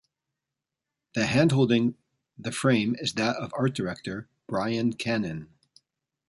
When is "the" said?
1.13-1.27, 2.35-2.51